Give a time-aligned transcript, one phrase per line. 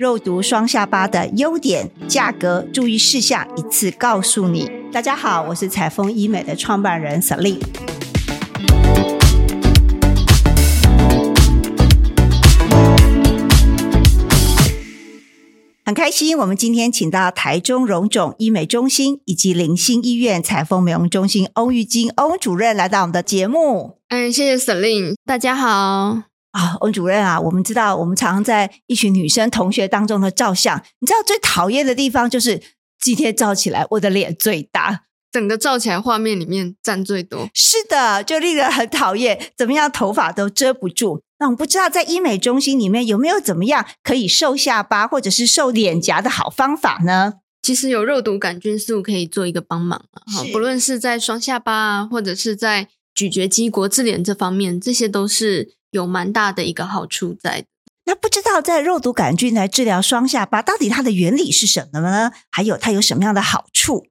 [0.00, 4.66] 肉毒双下巴的优点、价格、注意事项，一次告诉你。
[4.90, 7.60] 大家好，我是彩丰医美的创办人 Celine。
[15.84, 23.98] 很开心，我们今天请到台中荣总医美中心以及林心医院彩丰美容中心欧玉金欧主任来到我们的节目。
[24.08, 26.29] 嗯，谢谢 Celine，大家好。
[26.52, 32.60] 啊，欧主任啊，我们知道，我们常常在一群女生同学当中的照相，你知道最讨厌的地方就是
[33.00, 37.48] 今天照起来我的脸最大，整个照起来画面里面占最多。
[37.54, 41.22] 是的，就令人很讨厌，怎么样头发都遮不住。
[41.38, 47.34] 那我们不知道在医美中心里面有没有怎么样可以瘦下巴或者是瘦脸颊的好方法呢？
[47.62, 57.64] 其实有肉毒杆菌素可以做一个帮忙啊，哈，不论是在双下巴啊，或者是在咀嚼肌国字脸这方面，这些都是有蛮大的一个好处在。
[58.06, 62.32] 那不知道在肉毒杆菌来治疗双下巴，到底它的原理是什么呢？
[62.50, 64.06] 还有它有什么样的好处？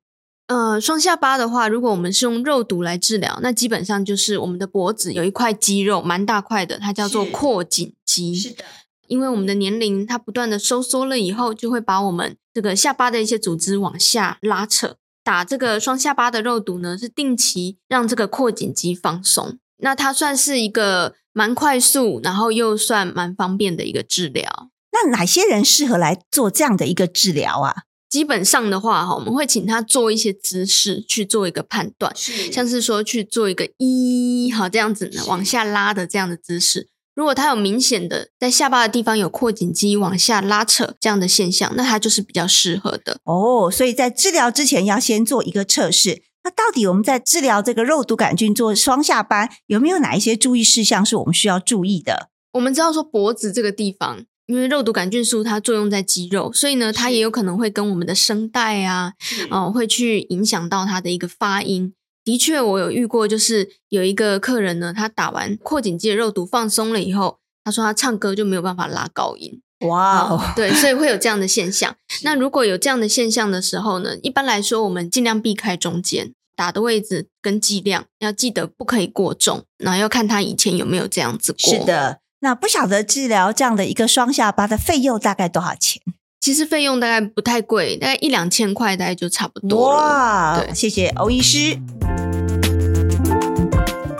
[0.47, 8.33] 呃，双下巴的话，如果我们是用肉毒来治疗，那基本上就是我们的脖子有一块肌肉，蛮大块的，它叫做阔颈肌。
[8.35, 8.63] 是的，
[9.07, 14.95] 因为我们的年龄它不断的收缩了以后，就会把我们这个下巴的一些组织往下拉扯。
[15.23, 19.59] 打这个双下巴的肉毒呢，是定期让这个阔颈肌放松。
[19.79, 24.69] 那它算是一个蛮快速，然后又算蛮方便的一个治疗。
[24.91, 27.83] 那哪些人适合来做这样的一个治疗啊？
[28.09, 32.11] 基本上的话，哈，我们会请他做一些姿势去做一个判断，
[32.51, 36.89] 像是说去做一个一好这样子呢，往下拉的这样的姿势。
[37.15, 43.69] 如果他有明显的在下巴的地方有阔颈肌往下拉扯这样的现象，那他就是比较适合的哦。
[43.69, 46.23] 所以在治疗之前要先做一个测试。
[46.49, 52.29] 那到底我们在治疗这个肉毒杆菌做双下巴，有没有哪一些注意事项是我们需要注意的？
[52.53, 54.25] 我们知道说脖子这个地方。
[54.47, 59.13] 因为肉毒杆菌素它作用在肌肉，所以呢，它也有可能会跟我们的声带啊，
[59.51, 61.93] 哦，会去影响到它的一个发音。
[62.23, 69.61] 的确，我有遇过，就是有一个客人呢，他打完扩颈肌的肉毒放松了以后，他说他唱歌就没有办法拉高音。
[69.87, 71.95] 哇哦，对，所以会有这样的现象。
[72.23, 81.73] 那如果有这样的现象的时候呢，一般来说，我们尽量避开中间打的位置跟剂量，要记得不可以过重，然后要看他以前有没有这样子过。
[81.73, 82.19] 是的。
[82.41, 86.01] 那不晓得治疗这样的一个双下巴的费用大概多少钱？
[86.41, 91.77] 其实费用大概不太贵，大概一两千块，大概就差不多哇，谢谢欧医师。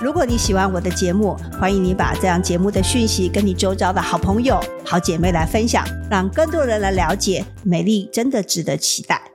[0.02, 9.29] 如果你喜欢我的节目，欢迎你把这样节目的讯息跟你周遭的好朋友、好姐妹来分享，让更多人来了解美丽真的值得期待。